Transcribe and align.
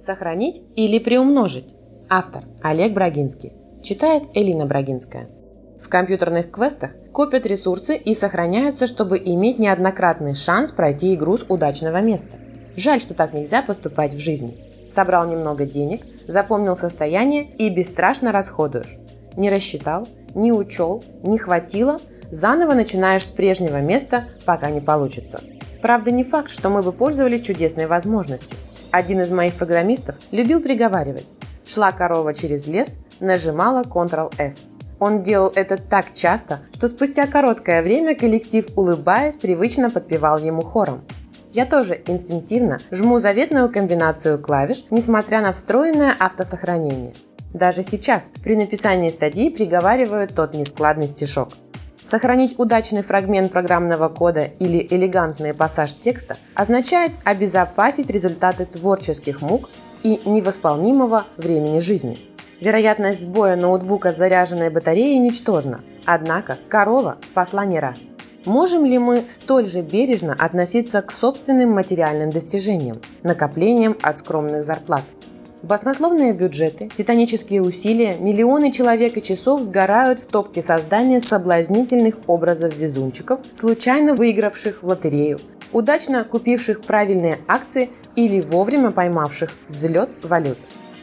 Сохранить 0.00 0.62
или 0.76 0.98
приумножить? 0.98 1.74
Автор 2.08 2.44
Олег 2.62 2.94
Брагинский. 2.94 3.52
Читает 3.82 4.22
Элина 4.32 4.64
Брагинская. 4.64 5.28
В 5.78 5.90
компьютерных 5.90 6.50
квестах 6.50 6.92
копят 7.12 7.44
ресурсы 7.44 7.98
и 7.98 8.14
сохраняются, 8.14 8.86
чтобы 8.86 9.18
иметь 9.18 9.58
неоднократный 9.58 10.34
шанс 10.34 10.72
пройти 10.72 11.14
игру 11.14 11.36
с 11.36 11.44
удачного 11.46 12.00
места. 12.00 12.38
Жаль, 12.76 13.02
что 13.02 13.12
так 13.12 13.34
нельзя 13.34 13.60
поступать 13.60 14.14
в 14.14 14.18
жизни. 14.18 14.56
Собрал 14.88 15.26
немного 15.26 15.66
денег, 15.66 16.00
запомнил 16.26 16.74
состояние 16.76 17.42
и 17.58 17.68
бесстрашно 17.68 18.32
расходуешь. 18.32 18.96
Не 19.36 19.50
рассчитал, 19.50 20.08
не 20.34 20.50
учел, 20.50 21.04
не 21.22 21.36
хватило, 21.36 22.00
заново 22.30 22.72
начинаешь 22.72 23.26
с 23.26 23.30
прежнего 23.30 23.82
места, 23.82 24.28
пока 24.46 24.70
не 24.70 24.80
получится. 24.80 25.42
Правда, 25.82 26.10
не 26.10 26.24
факт, 26.24 26.48
что 26.50 26.70
мы 26.70 26.82
бы 26.82 26.92
пользовались 26.92 27.42
чудесной 27.42 27.86
возможностью. 27.86 28.56
Один 28.90 29.20
из 29.20 29.30
моих 29.30 29.54
программистов 29.54 30.16
любил 30.32 30.60
приговаривать. 30.60 31.26
Шла 31.64 31.92
корова 31.92 32.34
через 32.34 32.66
лес, 32.66 33.00
нажимала 33.20 33.84
Ctrl-S. 33.84 34.66
Он 34.98 35.22
делал 35.22 35.52
это 35.54 35.76
так 35.76 36.12
часто, 36.12 36.60
что 36.72 36.88
спустя 36.88 37.26
короткое 37.26 37.82
время 37.82 38.16
коллектив, 38.16 38.66
улыбаясь, 38.76 39.36
привычно 39.36 39.90
подпевал 39.90 40.38
ему 40.38 40.62
хором. 40.62 41.04
Я 41.52 41.66
тоже 41.66 42.00
инстинктивно 42.06 42.80
жму 42.90 43.18
заветную 43.18 43.72
комбинацию 43.72 44.40
клавиш, 44.40 44.84
несмотря 44.90 45.40
на 45.40 45.52
встроенное 45.52 46.14
автосохранение. 46.18 47.14
Даже 47.54 47.82
сейчас 47.82 48.32
при 48.42 48.56
написании 48.56 49.10
статьи 49.10 49.50
приговариваю 49.50 50.28
тот 50.28 50.54
нескладный 50.54 51.08
стишок. 51.08 51.50
Сохранить 52.02 52.58
удачный 52.58 53.02
фрагмент 53.02 53.52
программного 53.52 54.08
кода 54.08 54.44
или 54.44 54.86
элегантный 54.90 55.54
пассаж 55.54 55.94
текста 55.94 56.36
означает 56.54 57.12
обезопасить 57.24 58.10
результаты 58.10 58.64
творческих 58.64 59.42
мук 59.42 59.68
и 60.02 60.20
невосполнимого 60.24 61.26
времени 61.36 61.78
жизни– 61.78 62.18
Вероятность 62.60 63.22
сбоя 63.22 63.56
ноутбука 63.56 64.12
с 64.12 64.18
заряженной 64.18 64.68
батареей 64.68 65.18
ничтожна, 65.18 65.80
однако 66.04 66.58
корова 66.68 67.16
спасла 67.22 67.64
не 67.64 67.80
раз. 67.80 68.06
Можем 68.44 68.84
ли 68.84 68.98
мы 68.98 69.24
столь 69.28 69.64
же 69.64 69.80
бережно 69.80 70.36
относиться 70.38 71.00
к 71.00 71.10
собственным 71.10 71.70
материальным 71.70 72.30
достижениям, 72.30 73.00
накоплениям 73.22 73.96
от 74.02 74.18
скромных 74.18 74.62
зарплат? 74.62 75.04
Баснословные 75.62 76.32
бюджеты, 76.32 76.88
титанические 76.94 77.60
усилия, 77.60 78.16
миллионы 78.16 78.72
человек 78.72 79.18
и 79.18 79.22
часов 79.22 79.60
сгорают 79.60 80.18
в 80.18 80.26
топке 80.26 80.62
создания 80.62 81.20
соблазнительных 81.20 82.20
образов 82.28 82.74
везунчиков, 82.74 83.40
случайно 83.52 84.14
выигравших 84.14 84.82
в 84.82 84.86
лотерею, 84.86 85.38
удачно 85.72 86.24
купивших 86.24 86.80
правильные 86.80 87.40
акции 87.46 87.90
или 88.16 88.40
вовремя 88.40 88.90
поймавших 88.90 89.52
взлет 89.68 90.08
валют. 90.22 90.56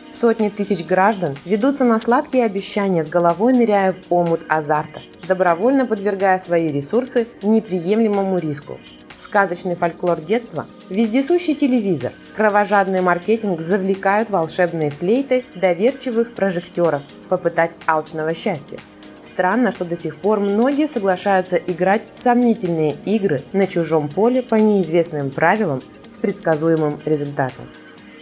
Сотни 0.09 0.49
тысяч 0.49 0.87
граждан 0.87 1.37
ведутся 1.45 1.85
на 1.85 1.99
сладкие 1.99 2.43
обещания, 2.43 3.03
с 3.03 3.09
головой 3.09 3.53
ныряя 3.53 3.93
в 3.93 3.97
омут 4.09 4.41
азарта, 4.49 5.01
добровольно 5.27 5.85
подвергая 5.85 6.39
свои 6.39 6.71
ресурсы 6.71 7.27
неприемлемому 7.43 8.39
риску. 8.39 8.79
Сказочный 9.17 9.75
фольклор 9.75 10.21
детства, 10.21 10.67
вездесущий 10.89 11.55
телевизор, 11.55 12.13
кровожадный 12.35 13.01
маркетинг 13.01 13.59
завлекают 13.59 14.29
волшебные 14.29 14.91
флейты 14.91 15.43
доверчивых 15.55 16.35
прожекторов 16.35 17.01
попытать 17.27 17.71
алчного 17.87 18.35
счастья. 18.35 18.79
Странно, 19.21 19.71
что 19.71 19.85
до 19.85 19.95
сих 19.97 20.17
пор 20.17 20.39
многие 20.39 20.87
соглашаются 20.87 21.57
играть 21.57 22.03
в 22.13 22.19
сомнительные 22.19 22.95
игры 23.05 23.41
на 23.53 23.65
чужом 23.65 24.07
поле 24.07 24.43
по 24.43 24.55
неизвестным 24.55 25.31
правилам 25.31 25.81
с 26.07 26.17
предсказуемым 26.17 27.01
результатом. 27.03 27.67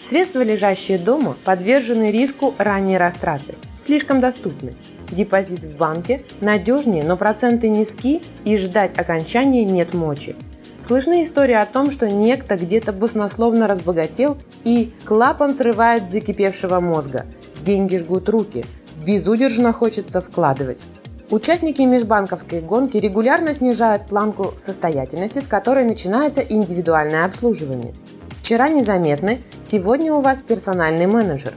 Средства, 0.01 0.43
лежащие 0.43 0.97
дома, 0.97 1.35
подвержены 1.43 2.09
риску 2.11 2.55
ранней 2.57 2.97
растраты, 2.97 3.55
слишком 3.79 4.21
доступны. 4.21 4.77
Депозит 5.11 5.65
в 5.65 5.75
банке 5.77 6.23
надежнее, 6.41 7.03
но 7.03 7.17
проценты 7.17 7.67
низки 7.67 8.21
и 8.45 8.55
ждать 8.55 8.97
окончания 8.97 9.65
нет 9.65 9.93
мочи. 9.93 10.35
Слышны 10.85 11.23
истории 11.23 11.55
о 11.55 11.65
том, 11.65 11.89
что 11.89 12.11
некто 12.11 12.57
где-то 12.57 12.93
баснословно 12.93 13.65
разбогател 13.67 14.37
и 14.63 14.93
клапан 15.03 15.51
срывает 15.51 16.07
с 16.07 16.11
закипевшего 16.11 16.79
мозга. 16.79 17.25
Деньги 17.59 17.97
жгут 17.97 18.29
руки, 18.29 18.67
безудержно 19.03 19.73
хочется 19.73 20.21
вкладывать. 20.21 20.83
Участники 21.31 21.81
межбанковской 21.81 22.61
гонки 22.61 22.97
регулярно 22.97 23.51
снижают 23.55 24.07
планку 24.07 24.53
состоятельности, 24.59 25.39
с 25.39 25.47
которой 25.47 25.85
начинается 25.85 26.41
индивидуальное 26.41 27.25
обслуживание. 27.25 27.95
Вчера 28.35 28.69
незаметны, 28.69 29.39
сегодня 29.61 30.13
у 30.13 30.21
вас 30.21 30.43
персональный 30.43 31.07
менеджер. 31.07 31.55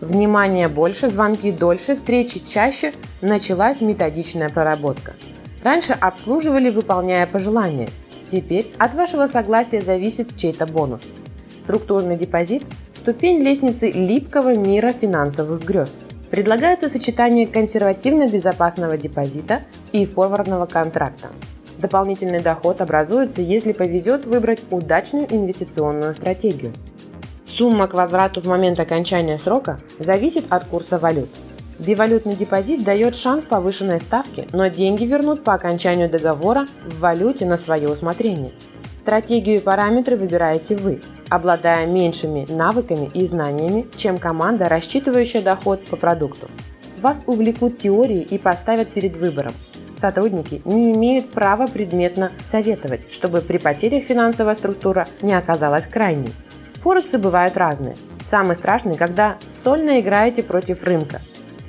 Внимание 0.00 0.68
больше, 0.68 1.10
звонки 1.10 1.52
дольше, 1.52 1.96
встречи 1.96 2.42
чаще, 2.42 2.94
началась 3.20 3.82
методичная 3.82 4.48
проработка. 4.48 5.16
Раньше 5.62 5.92
обслуживали, 5.92 6.70
выполняя 6.70 7.26
пожелания. 7.26 7.90
Теперь 8.30 8.72
от 8.78 8.94
вашего 8.94 9.26
согласия 9.26 9.82
зависит 9.82 10.36
чей-то 10.36 10.64
бонус. 10.64 11.12
Структурный 11.56 12.14
депозит– 12.14 12.62
ступень 12.92 13.40
лестницы 13.40 13.90
липкого 13.90 14.54
мира 14.54 14.92
финансовых 14.92 15.64
грез. 15.64 15.98
Предлагается 16.30 16.88
сочетание 16.88 17.48
консервативно-безопасного 17.48 18.96
депозита 18.96 19.62
и 19.90 20.06
форвардного 20.06 20.66
контракта. 20.66 21.30
Дополнительный 21.78 22.40
доход 22.40 22.80
образуется, 22.80 23.42
если 23.42 23.72
повезет 23.72 24.26
выбрать 24.26 24.60
удачную 24.70 25.26
инвестиционную 25.28 26.14
стратегию. 26.14 26.72
Сумма 27.46 27.88
к 27.88 27.94
возврату 27.94 28.40
в 28.40 28.44
момент 28.44 28.78
окончания 28.78 29.40
срока 29.40 29.80
зависит 29.98 30.44
от 30.50 30.66
курса 30.66 31.00
валют. 31.00 31.30
Бивалютный 31.80 32.36
депозит 32.36 32.84
дает 32.84 33.16
шанс 33.16 33.44
повышенной 33.44 33.98
ставки, 33.98 34.46
но 34.52 34.68
деньги 34.68 35.04
вернут 35.04 35.42
по 35.42 35.54
окончанию 35.54 36.08
договора 36.08 36.66
в 36.86 37.00
валюте 37.00 37.46
на 37.46 37.56
свое 37.56 37.88
усмотрение. 37.88 38.52
Стратегию 38.96 39.56
и 39.56 39.60
параметры 39.60 40.16
выбираете 40.16 40.76
вы, 40.76 41.00
обладая 41.28 41.86
меньшими 41.86 42.46
навыками 42.48 43.10
и 43.14 43.26
знаниями, 43.26 43.88
чем 43.96 44.18
команда, 44.18 44.68
рассчитывающая 44.68 45.42
доход 45.42 45.84
по 45.86 45.96
продукту. 45.96 46.48
Вас 47.00 47.24
увлекут 47.26 47.78
теории 47.78 48.20
и 48.20 48.38
поставят 48.38 48.92
перед 48.92 49.16
выбором– 49.16 49.54
сотрудники 50.00 50.62
не 50.64 50.92
имеют 50.92 51.32
права 51.32 51.66
предметно 51.66 52.32
советовать, 52.42 53.12
чтобы 53.12 53.40
при 53.40 53.58
потерях 53.58 54.02
финансовая 54.02 54.54
структура 54.54 55.06
не 55.20 55.34
оказалась 55.34 55.86
крайней. 55.86 56.32
Форексы 56.74 57.18
бывают 57.18 57.56
разные. 57.56 57.96
Самый 58.22 58.56
страшный, 58.56 58.96
когда 58.96 59.36
сольно 59.46 60.00
играете 60.00 60.42
против 60.42 60.84
рынка. 60.84 61.20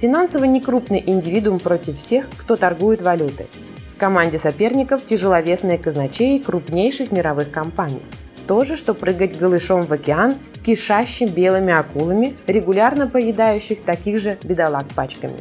Финансово 0.02 0.46
некрупный 0.46 1.04
индивидуум 1.06 1.60
против 1.60 1.96
всех, 1.96 2.28
кто 2.36 2.56
торгует 2.56 3.04
валютой. 3.04 3.46
В 3.88 3.98
команде 3.98 4.40
соперников 4.40 5.06
тяжеловесные 5.06 5.78
казначеи 5.78 6.40
крупнейших 6.40 7.12
мировых 7.12 7.52
компаний. 7.52 8.02
То 8.48 8.64
же, 8.64 8.78
что 8.78 8.96
прыгать 8.96 9.38
голышом 9.38 9.86
в 9.86 9.94
океан, 9.94 10.38
кишащим 10.64 11.28
белыми 11.30 11.72
акулами, 11.72 12.36
регулярно 12.48 13.08
поедающих 13.08 13.82
таких 13.82 14.18
же 14.18 14.40
бедолаг 14.42 14.88
пачками. 14.96 15.40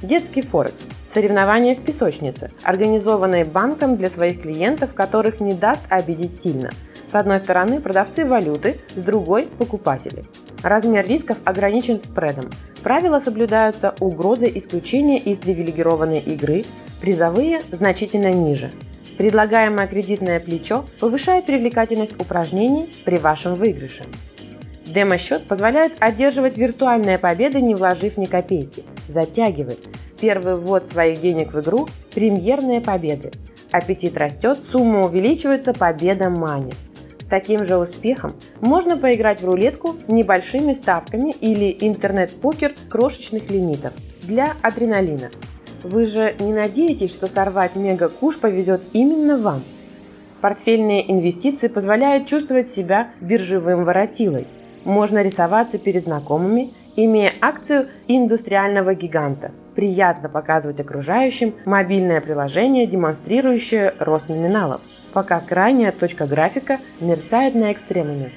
Детский 0.00 0.40
Форекс– 0.40 0.86
соревнования 1.06 1.74
в 1.74 1.84
песочнице, 1.84 2.50
организованные 2.62 3.44
банком 3.44 3.98
для 3.98 4.08
своих 4.08 4.40
клиентов, 4.40 4.94
которых 4.94 5.40
не 5.40 5.52
даст 5.52 5.84
обидеть 5.90 6.32
сильно. 6.32 6.70
С 7.06 7.14
одной 7.14 7.40
стороны 7.40 7.78
продавцы 7.78 8.24
валюты, 8.24 8.80
с 8.94 9.02
другой– 9.02 9.48
покупатели. 9.58 10.24
Размер 10.62 11.06
рисков 11.06 11.38
ограничен 11.44 11.98
спредом. 11.98 12.50
Правила 12.82 13.20
соблюдаются 13.20 13.94
угрозой 14.00 14.52
исключения 14.56 15.18
из 15.18 15.38
привилегированной 15.38 16.18
игры, 16.20 16.64
призовые 17.00 17.62
значительно 17.70 18.32
ниже. 18.32 18.72
Предлагаемое 19.16 19.86
кредитное 19.86 20.40
плечо 20.40 20.84
повышает 21.00 21.46
привлекательность 21.46 22.20
упражнений 22.20 22.92
при 23.04 23.18
вашем 23.18 23.54
выигрыше. 23.54 24.04
Демо-счет 24.86 25.46
позволяет 25.46 25.96
одерживать 26.00 26.56
виртуальные 26.56 27.18
победы, 27.18 27.60
не 27.60 27.74
вложив 27.74 28.16
ни 28.16 28.26
копейки. 28.26 28.84
Затягивает. 29.06 29.80
Первый 30.20 30.56
ввод 30.56 30.86
своих 30.86 31.18
денег 31.18 31.52
в 31.52 31.60
игру– 31.60 31.88
премьерные 32.14 32.80
победы. 32.80 33.32
Аппетит 33.70 34.16
растет, 34.16 34.62
сумма 34.64 35.04
увеличивается, 35.04 35.74
победа 35.74 36.30
манит. 36.30 36.74
Таким 37.30 37.64
же 37.64 37.76
успехом 37.76 38.36
можно 38.60 38.96
поиграть 38.96 39.42
в 39.42 39.46
рулетку 39.46 39.96
небольшими 40.08 40.72
ставками 40.72 41.30
или 41.30 41.76
интернет-покер 41.80 42.74
крошечных 42.88 43.50
лимитов 43.50 43.92
для 44.22 44.54
адреналина. 44.62 45.30
Вы 45.82 46.04
же 46.04 46.34
не 46.38 46.52
надеетесь, 46.52 47.12
что 47.12 47.28
сорвать 47.28 47.76
мега-куш 47.76 48.38
повезет 48.38 48.80
именно 48.92 49.36
вам? 49.36 49.64
Портфельные 50.40 51.10
инвестиции 51.10 51.68
позволяют 51.68 52.26
чувствовать 52.26 52.68
себя 52.68 53.10
биржевым 53.20 53.84
воротилой– 53.84 54.46
можно 54.88 55.22
рисоваться 55.22 55.78
перед 55.78 56.02
знакомыми, 56.02 56.72
имея 56.96 57.32
акцию 57.40 57.88
индустриального 58.06 58.94
гиганта. 58.94 59.52
Приятно 59.78 60.28
показывать 60.28 60.80
окружающим 60.80 61.54
мобильное 61.64 62.20
приложение, 62.20 62.84
демонстрирующее 62.84 63.94
рост 64.00 64.28
номиналов, 64.28 64.80
пока 65.12 65.38
крайняя 65.38 65.92
точка 65.92 66.26
графика 66.26 66.80
мерцает 66.98 67.54
на 67.54 67.70
экстремуме. 67.70 68.32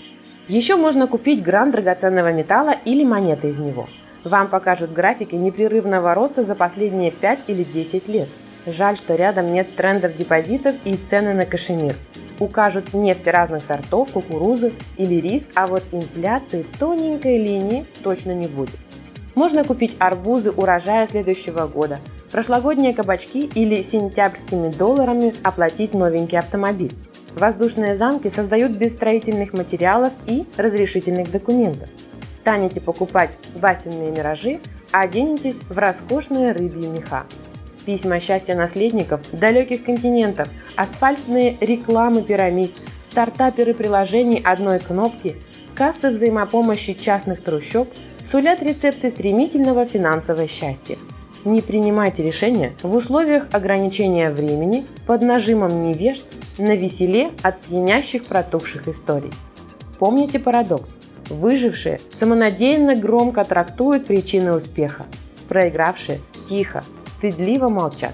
Еще 0.48 0.76
можно 0.76 1.08
купить 1.08 1.42
грант 1.42 1.72
драгоценного 1.72 2.32
металла 2.32 2.76
или 2.86 3.04
монеты 3.04 3.50
из 3.50 3.58
него. 3.58 3.90
Вам 4.24 4.50
покажут 4.50 4.94
графики 4.94 5.34
непрерывного 5.34 6.14
роста 6.14 6.44
за 6.44 6.54
последние 6.54 7.10
5 7.10 7.46
или 7.48 7.64
10 7.64 8.08
лет. 8.10 8.30
Жаль, 8.68 8.96
что 8.96 9.16
рядом 9.16 9.52
нет 9.52 9.76
трендов 9.76 10.16
депозитов 10.16 10.76
и 10.86 10.96
цены 10.96 11.34
на 11.34 11.48
кашемир. 11.48 11.96
Укажут 12.38 12.94
нефть 12.94 13.28
разных 13.28 13.64
сортов, 13.64 14.12
кукурузы 14.12 14.74
или 14.98 15.16
рис, 15.16 15.50
а 15.56 15.66
вот 15.66 15.82
инфляции 15.92 16.68
тоненькой 16.78 17.40
линии 17.40 17.88
точно 18.04 18.34
не 18.36 18.46
будет. 18.46 18.78
Можно 19.36 19.64
купить 19.64 19.96
арбузы 20.00 20.52
урожая 20.52 21.08
следующего 21.08 21.66
года, 21.68 22.00
прошлогодние 22.32 22.94
кабачки 22.94 23.46
или 23.46 23.82
сентябрьскими 23.82 24.70
долларами 24.70 25.34
оплатить 25.44 25.94
новенький 25.94 26.38
автомобиль. 26.38 26.94
Воздушные 27.36 27.96
замки 27.96 28.28
создают 28.28 28.74
без 28.74 28.92
строительных 28.92 29.54
материалов 29.54 30.14
и 30.28 30.46
разрешительных 30.58 31.32
документов. 31.32 31.88
Станете 32.34 32.82
покупать 32.82 33.32
басенные 33.56 34.12
миражи, 34.12 34.60
а 34.92 35.02
оденетесь 35.02 35.62
в 35.64 35.78
роскошные 35.78 36.52
рыбьи 36.52 36.88
меха. 36.88 37.26
Письма 37.86 38.20
счастья 38.20 38.56
наследников 38.56 39.22
далеких 39.32 39.86
континентов, 39.86 40.50
асфальтные 40.76 41.58
рекламы 41.62 42.22
пирамид, 42.22 42.74
стартаперы 43.02 43.74
приложений 43.74 44.44
одной 44.46 44.80
кнопки, 44.80 45.38
кассы 45.82 46.12
взаимопомощи 46.12 46.94
частных 46.94 47.44
трущоб 47.44 47.90
сулят 48.22 48.62
рецепты 48.62 49.10
стремительного 49.10 49.84
финансового 49.84 50.46
счастья. 50.46 50.96
Не 51.44 51.64
принимайте 51.64 52.22
решения 52.22 52.74
в 52.84 52.96
условиях 52.96 53.48
ограничения 53.52 54.30
времени 54.30 54.86
под 55.08 55.24
нажимом 55.24 55.82
невежд 55.82 56.26
на 56.60 56.76
веселе 56.76 57.32
от 57.42 57.62
пьянящих 57.62 58.26
протухших 58.26 58.88
историй. 58.88 59.34
Помните 59.98 60.38
парадокс. 60.38 61.00
Выжившие 61.30 62.00
самонадеянно 62.12 62.96
громко 62.96 63.44
трактуют 63.44 64.06
причины 64.06 64.54
успеха. 64.54 65.08
Проигравшие 65.50 66.20
тихо, 66.46 66.84
стыдливо 67.08 67.70
молчат. 67.70 68.14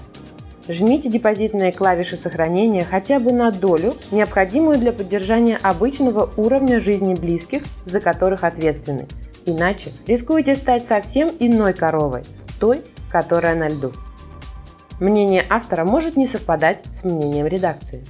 Жмите 0.68 1.08
депозитные 1.08 1.72
клавиши 1.72 2.18
сохранения 2.18 2.84
хотя 2.84 3.20
бы 3.20 3.32
на 3.32 3.50
долю, 3.50 3.96
необходимую 4.10 4.78
для 4.78 4.92
поддержания 4.92 5.56
обычного 5.56 6.30
уровня 6.36 6.78
жизни 6.78 7.14
близких, 7.14 7.62
за 7.84 8.00
которых 8.00 8.44
ответственны. 8.44 9.06
Иначе 9.46 9.92
рискуете 10.06 10.54
стать 10.56 10.84
совсем 10.84 11.30
иной 11.38 11.72
коровой, 11.72 12.24
той, 12.60 12.82
которая 13.10 13.54
на 13.54 13.70
льду. 13.70 13.92
Мнение 15.00 15.42
автора 15.48 15.86
может 15.86 16.16
не 16.16 16.26
совпадать 16.26 16.84
с 16.92 17.02
мнением 17.02 17.46
редакции. 17.46 18.04